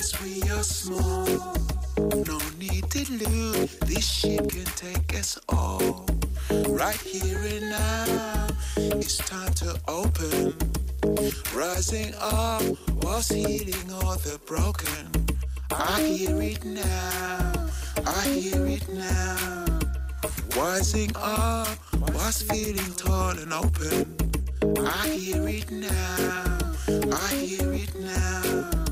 [0.00, 1.26] We are small.
[1.98, 3.78] No need to lose.
[3.80, 6.06] This ship can take us all.
[6.68, 8.48] Right here and now.
[8.76, 10.54] It's time to open.
[11.54, 12.62] Rising up
[13.04, 15.04] was healing all the broken.
[15.70, 17.68] I hear it now.
[18.06, 19.66] I hear it now.
[20.56, 21.68] Rising up
[22.14, 24.16] was feeling tall and open.
[24.78, 26.58] I hear it now.
[26.88, 28.89] I hear it now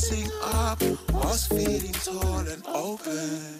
[0.00, 0.80] rising up
[1.12, 3.58] was feeling tall and open.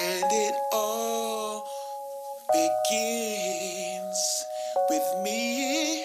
[0.00, 1.66] And it all
[2.52, 4.44] begins
[4.88, 6.04] with me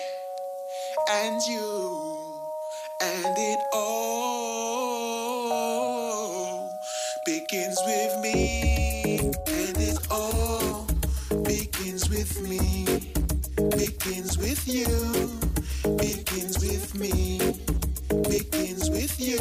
[1.10, 2.18] and you,
[3.02, 5.10] and it all
[7.26, 10.86] begins with me, and it all
[11.44, 12.86] begins with me,
[13.78, 15.30] begins with you,
[15.98, 16.65] begins with
[17.00, 17.38] me,
[18.30, 19.40] begins with you,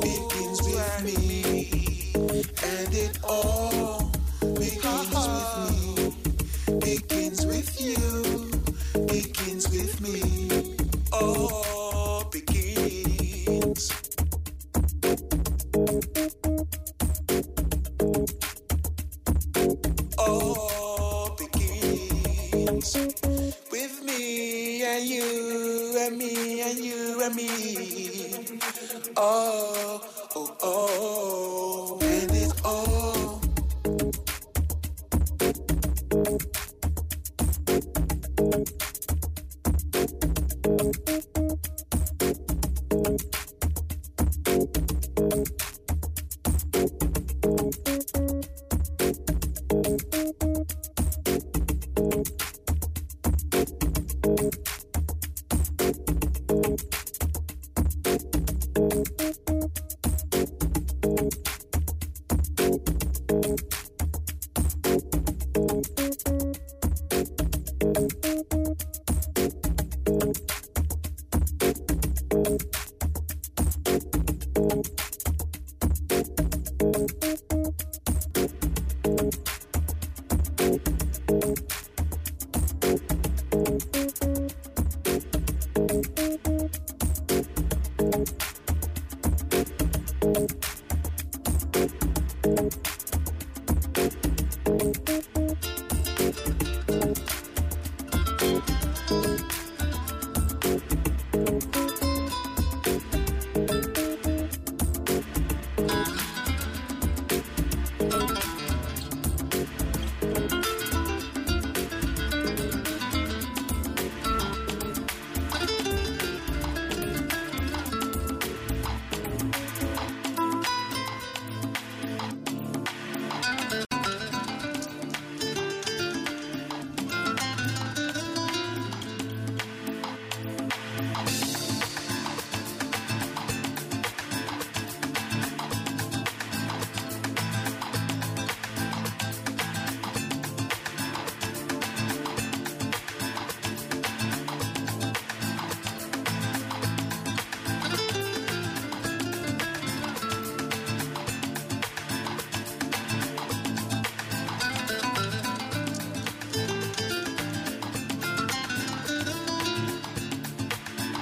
[0.00, 2.12] begins with me,
[2.62, 4.10] and it all
[4.54, 10.35] begins with me, begins with you, begins with me.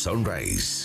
[0.00, 0.79] Sunrise.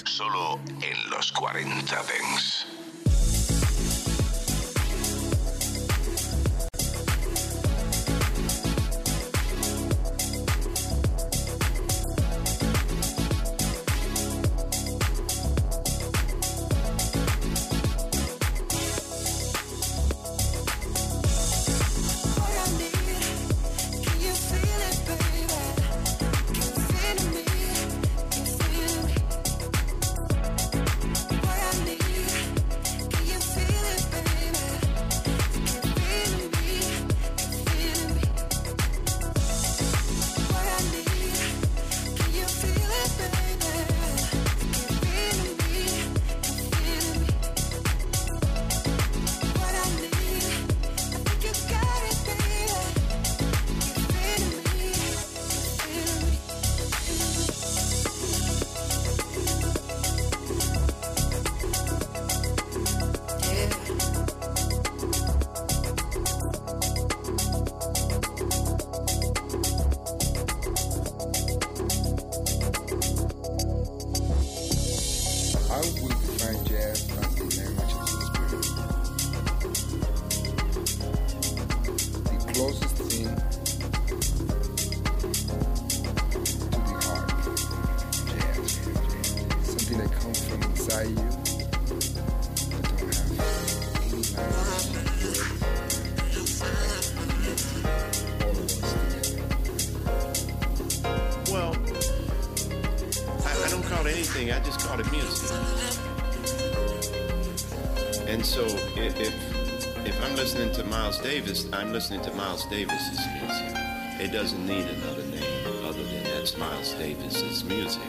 [111.95, 113.73] Listening to Miles Davis's music.
[114.19, 118.01] It doesn't need another name other than that's Miles Davis's music.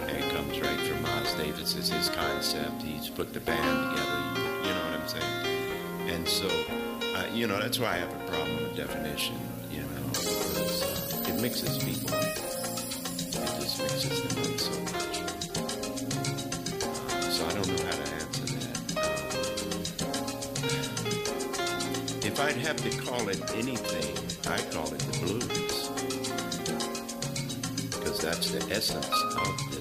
[0.00, 1.74] And it comes right from Miles Davis.
[1.74, 2.80] His concept.
[2.80, 4.66] He's put the band together.
[4.66, 6.08] You know what I'm saying?
[6.08, 6.48] And so,
[7.14, 9.36] uh, you know, that's why I have a problem with definition.
[9.70, 12.16] You know, because uh, it mixes people.
[12.16, 12.34] It
[13.60, 14.51] just mixes them
[22.52, 25.88] I'd have to call it anything, I'd call it the blues.
[27.88, 29.71] Because that's the essence of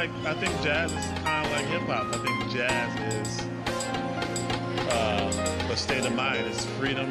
[0.00, 2.06] like I think jazz is kind of like hip hop.
[2.06, 3.40] I think jazz is
[4.88, 6.46] uh, a state of mind.
[6.46, 7.08] It's freedom.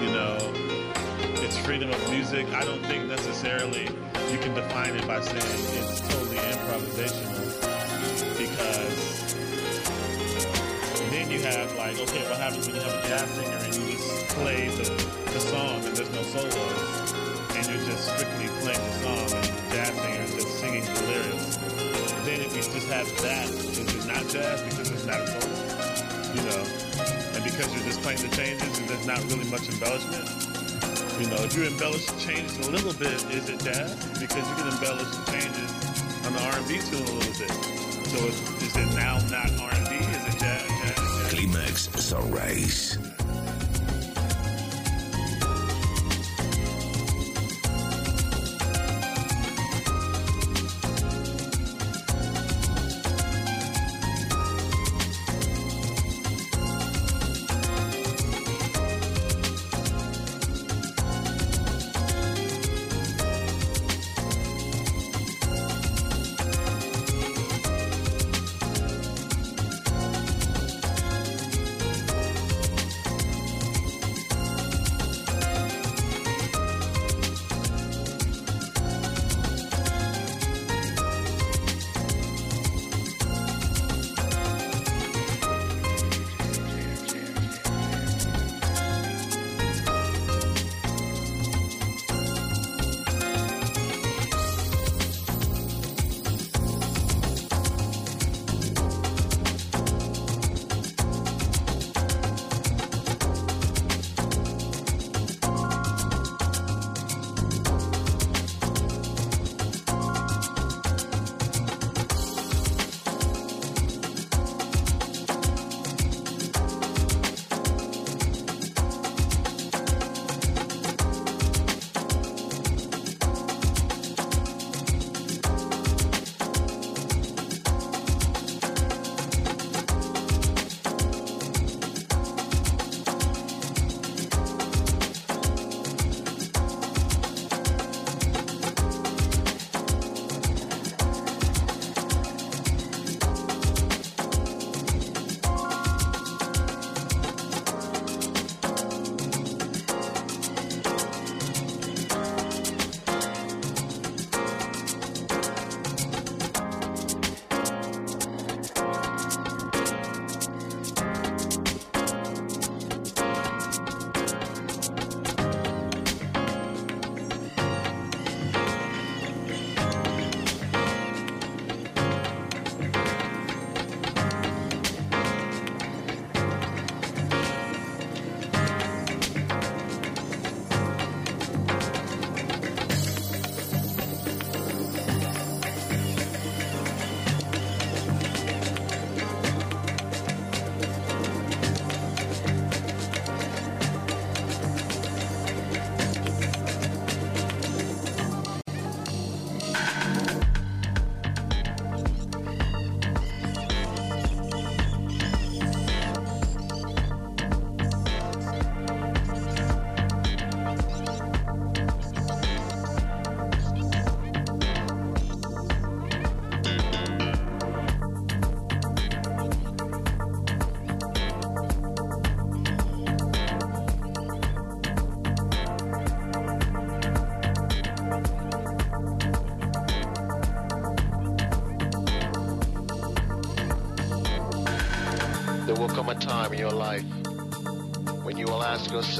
[0.00, 0.38] You know,
[1.44, 2.46] it's freedom of music.
[2.54, 3.82] I don't think necessarily
[4.32, 5.36] you can define it by saying
[5.76, 7.44] it's totally improvisational
[8.38, 9.34] because
[11.10, 13.98] then you have like, okay, what happens when you have a jazz singer and you
[13.98, 14.84] just play the,
[15.34, 17.12] the song and there's no solos
[17.54, 19.49] and you're just strictly playing the song
[22.24, 25.56] Then if you just have that, is it not jazz because it's not a solo?
[26.36, 26.62] You know,
[27.34, 30.28] and because you're just playing the changes and there's not really much embellishment.
[31.20, 33.94] You know, if you embellish the changes a little bit, is it jazz?
[34.20, 35.70] Because you can embellish the changes
[36.24, 37.52] on the R&B tune a little bit.
[38.08, 39.96] So is, is it now not R&B?
[39.96, 40.64] Is it jazz?
[40.64, 41.32] jazz, jazz?
[41.32, 43.09] Climax Sunrise.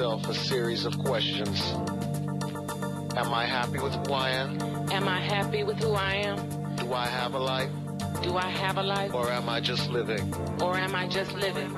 [0.01, 1.61] A series of questions.
[3.17, 4.59] Am I happy with who I am?
[4.91, 6.39] Am I happy with who I am?
[6.77, 7.71] Do I have a life?
[8.23, 9.13] Do I have a life?
[9.13, 10.33] Or am I just living?
[10.63, 11.77] Or am I just living?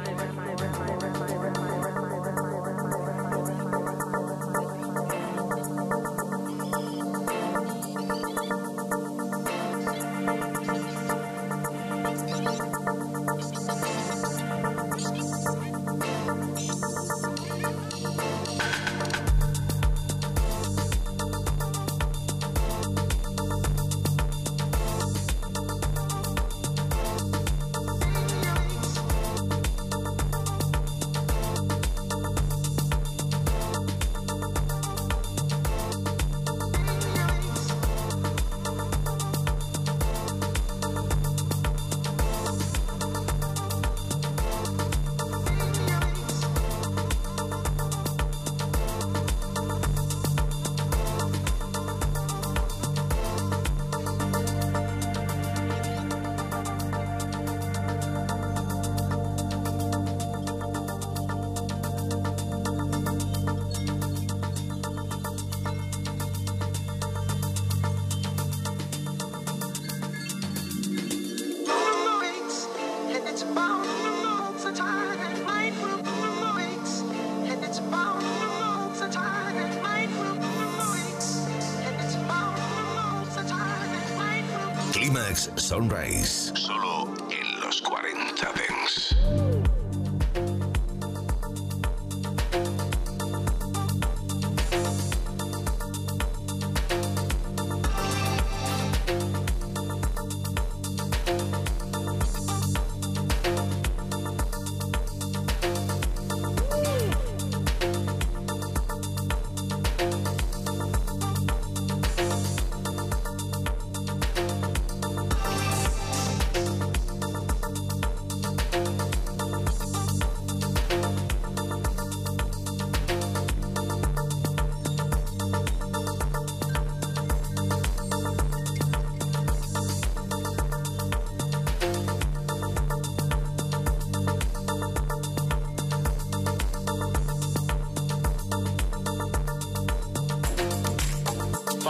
[85.63, 86.52] Sunrise.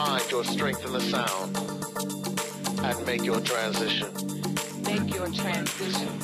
[0.05, 1.57] Find your strength in the sound
[2.85, 4.09] and make your transition.
[4.83, 6.19] Make your transition.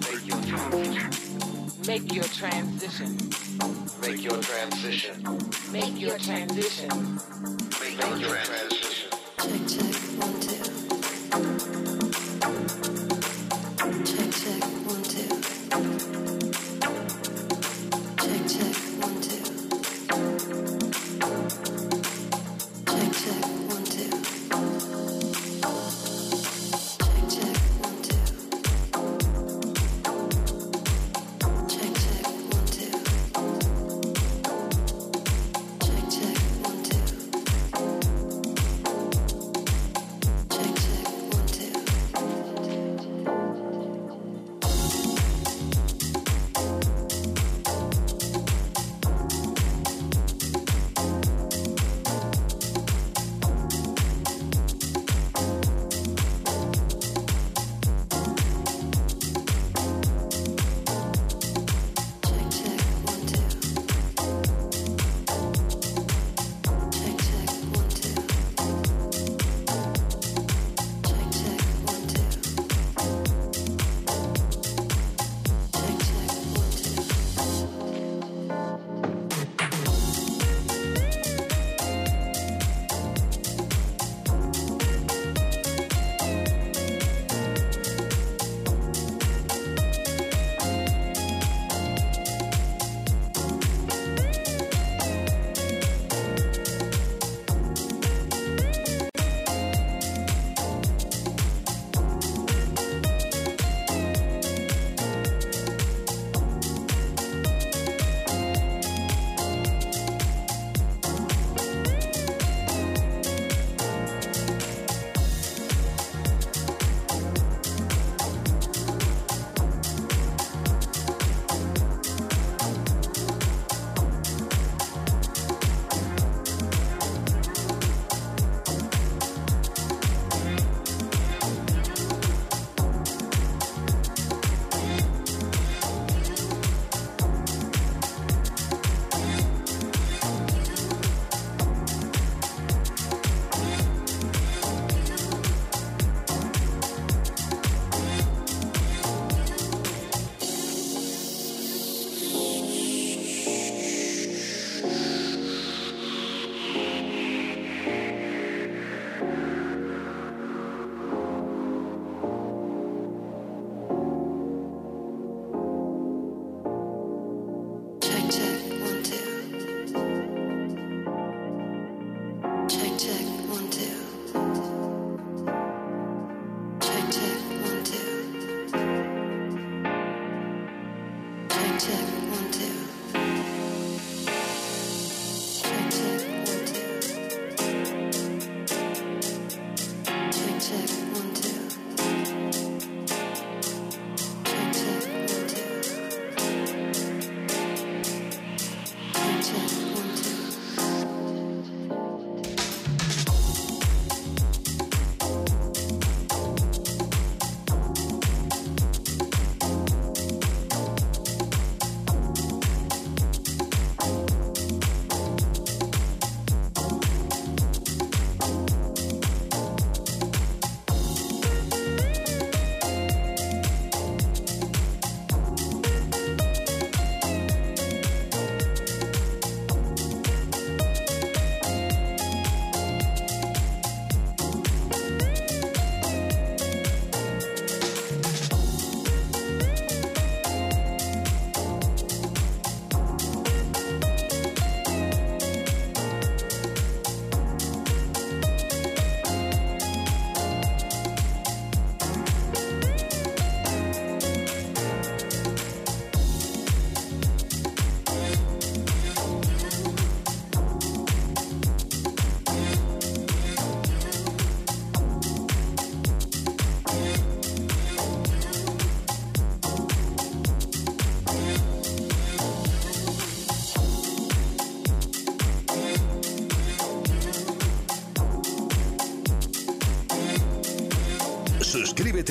[0.00, 1.10] Make your transition.
[1.86, 3.30] Make your transition.
[4.00, 5.22] Make your transition.
[5.70, 7.20] Make your transition.
[7.82, 9.10] Make your transition.
[9.36, 9.87] Check, check, one,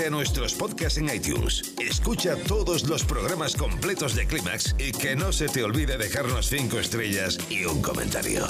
[0.05, 1.73] A nuestros podcasts en iTunes.
[1.79, 6.79] Escucha todos los programas completos de Clímax y que no se te olvide dejarnos 5
[6.79, 8.45] estrellas y un comentario.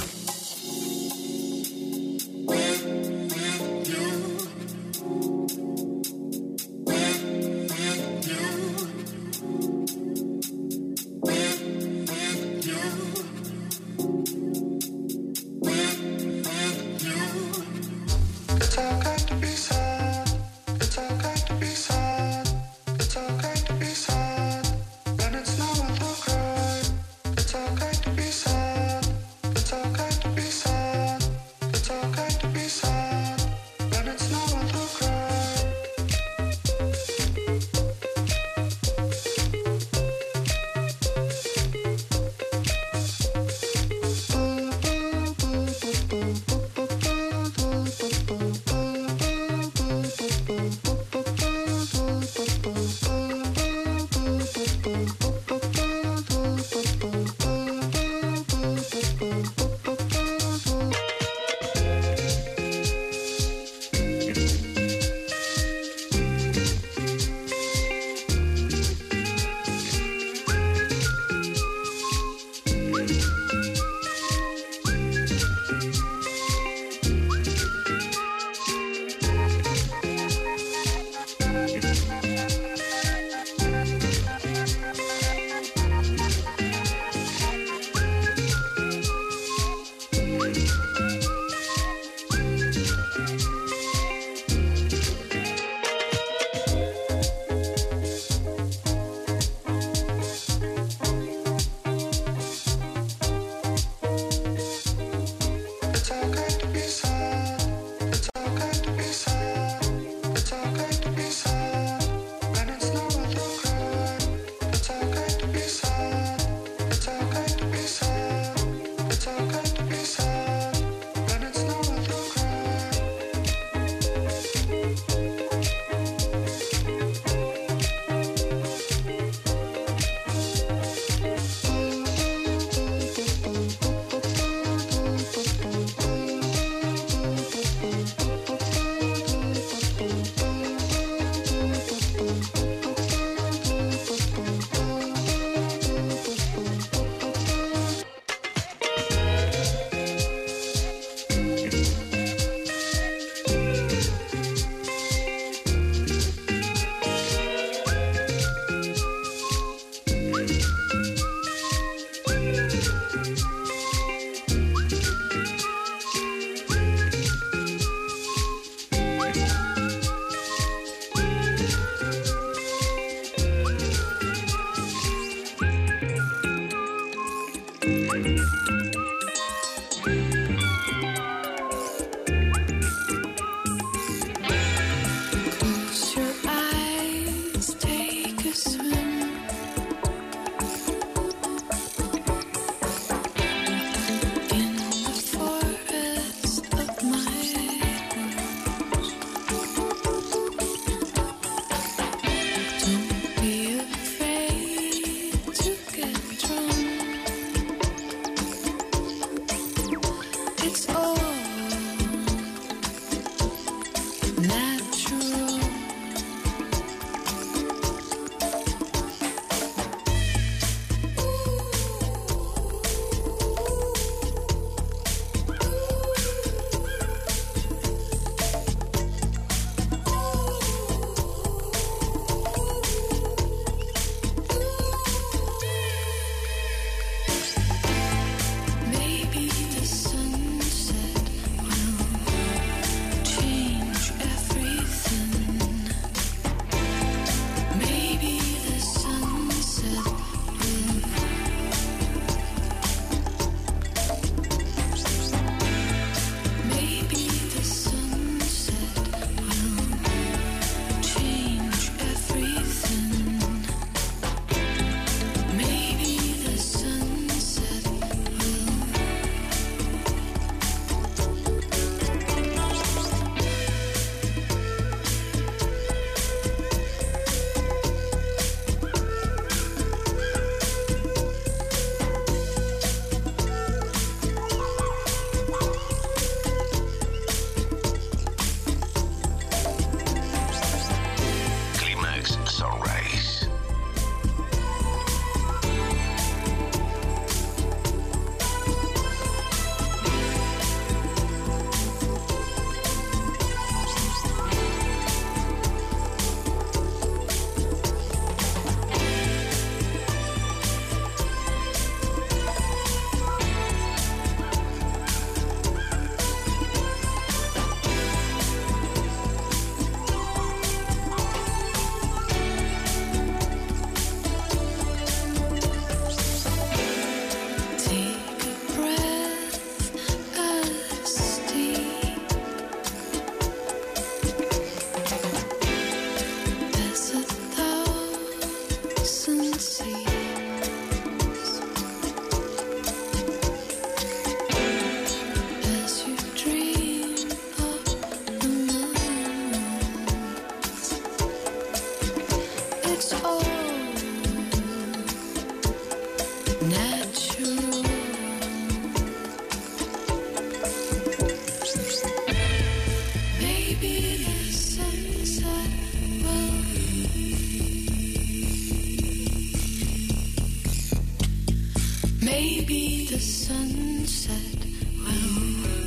[372.28, 374.60] Maybe the sunset
[375.00, 375.87] will.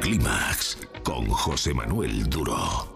[0.00, 2.88] Clímax con José Manuel Duro.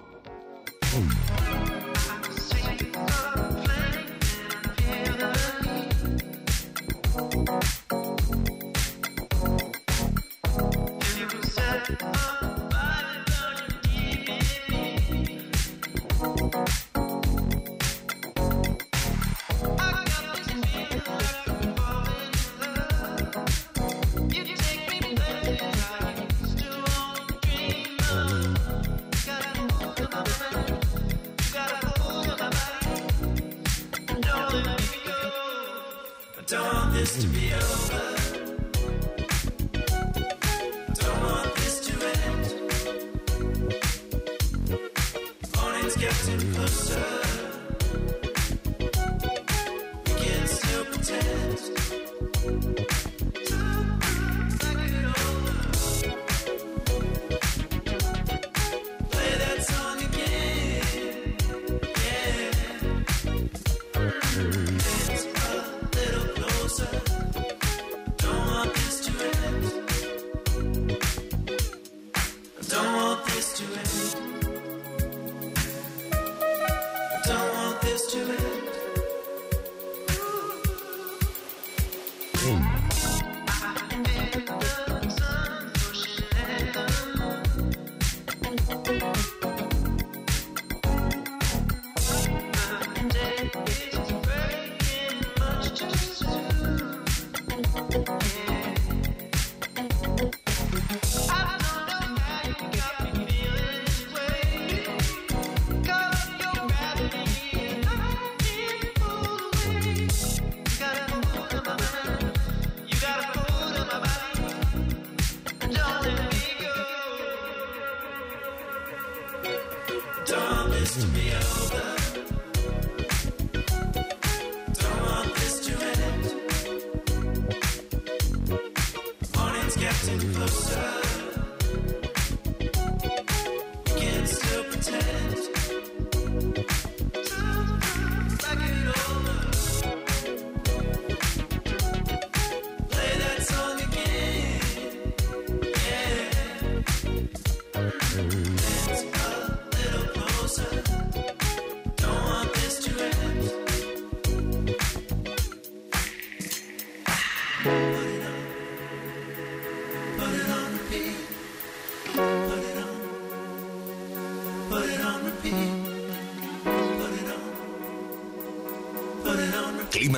[93.52, 93.93] This is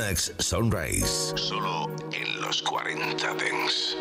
[0.09, 1.33] Max Sunrise.
[1.37, 3.97] Solo en los 40 Dents.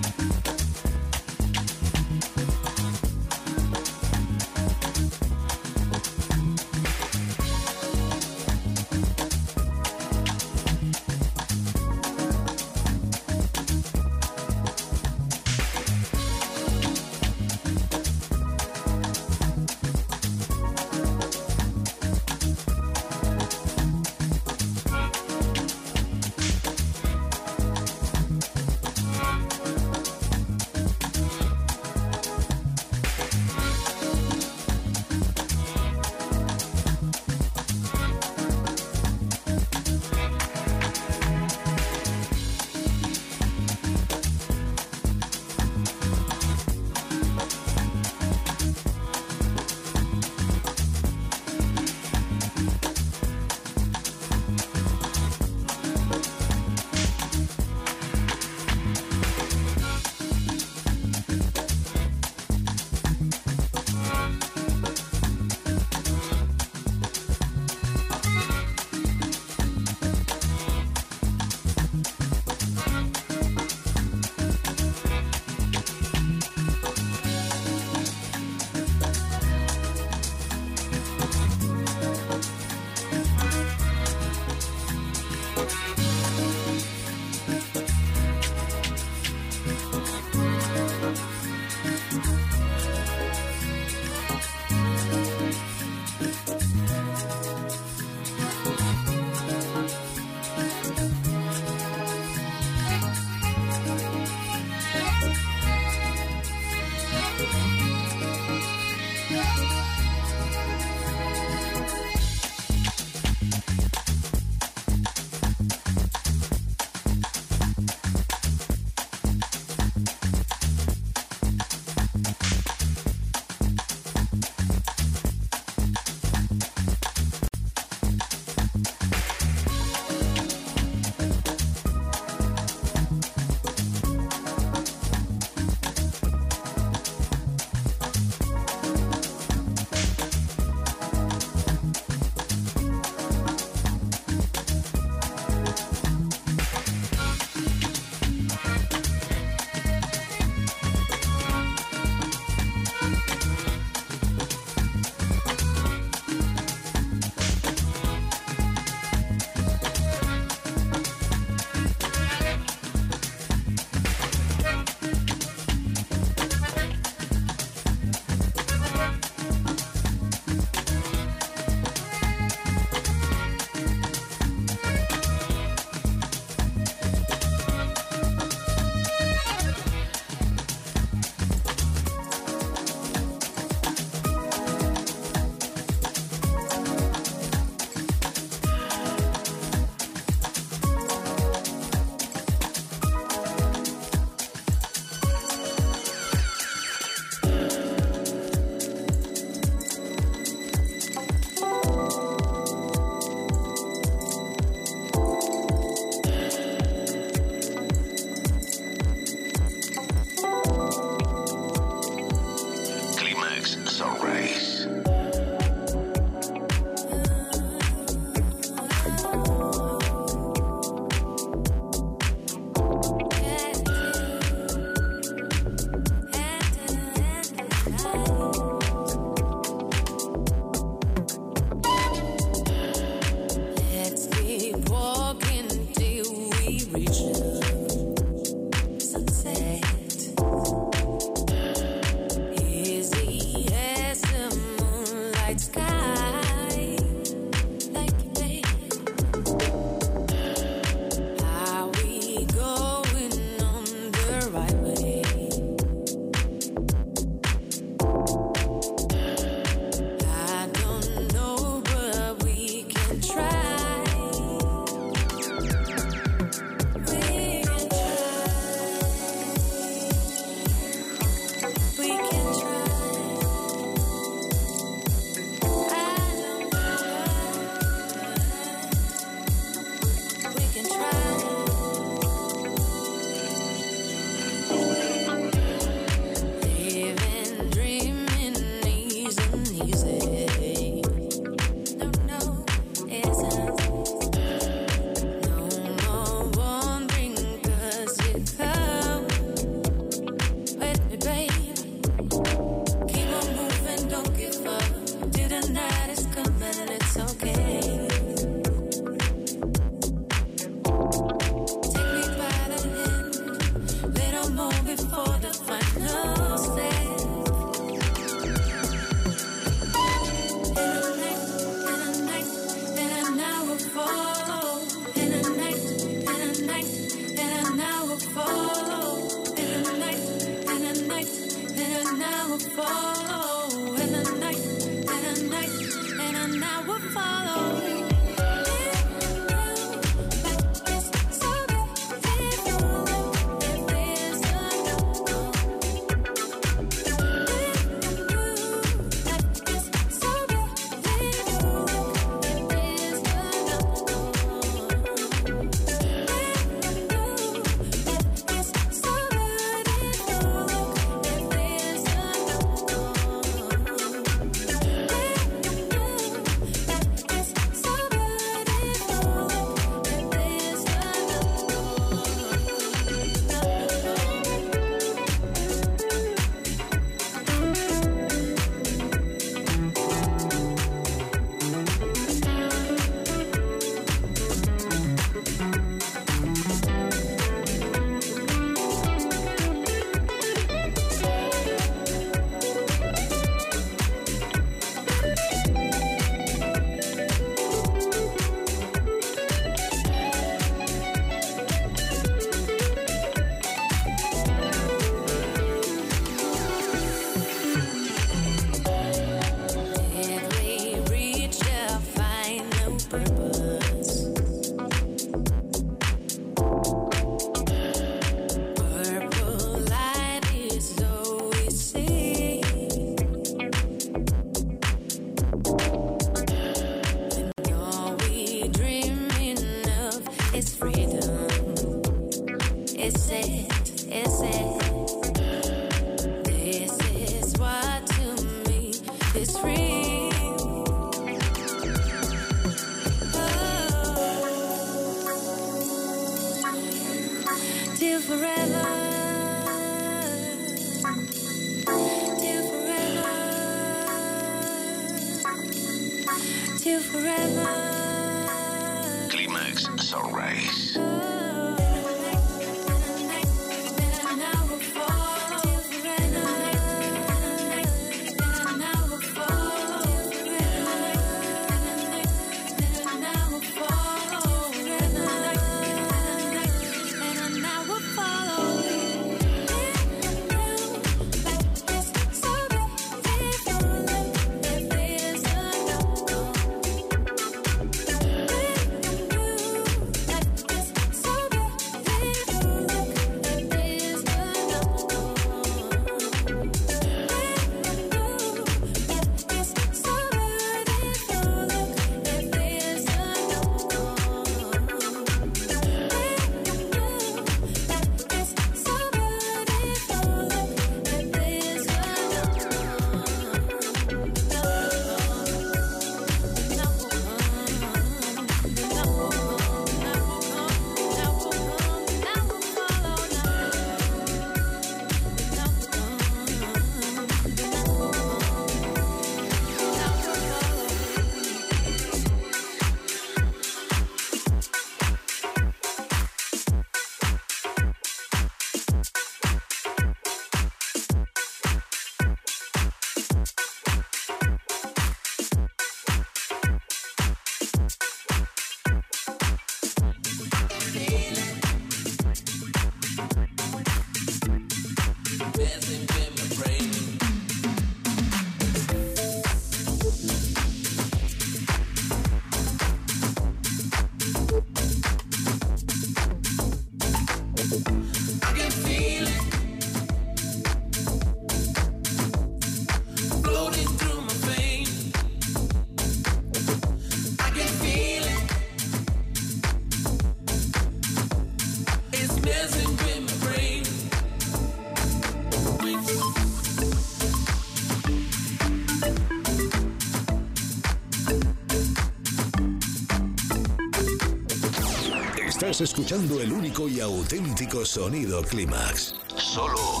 [595.80, 599.14] Estás escuchando el único y auténtico sonido Clímax.
[599.34, 600.00] Solo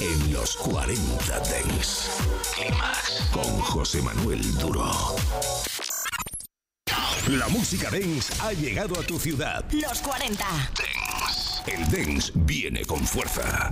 [0.00, 2.08] en los 40 Dents.
[2.56, 4.90] Clímax con José Manuel Duro.
[7.28, 9.62] La música dance ha llegado a tu ciudad.
[9.70, 10.46] Los 40.
[11.66, 13.70] El dance viene con fuerza.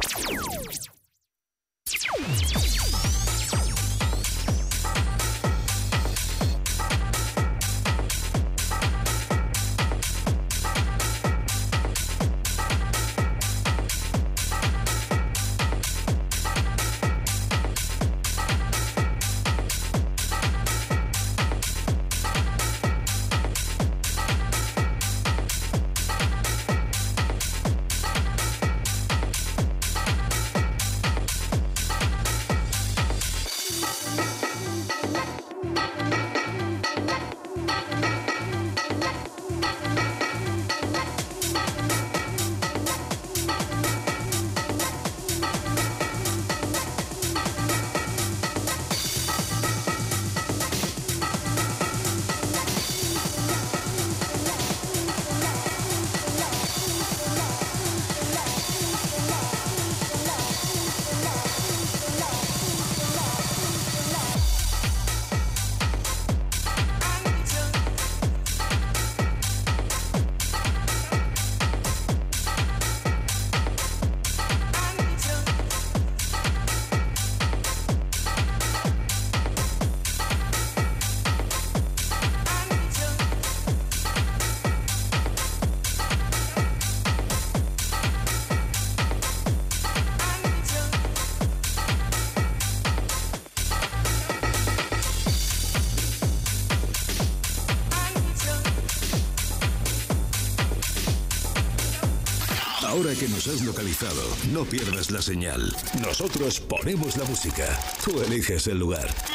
[104.52, 105.74] No pierdas la señal.
[106.00, 107.78] Nosotros ponemos la música.
[108.04, 109.08] Tú eliges el lugar.
[109.08, 109.20] Los 40.
[109.20, 109.29] Dance.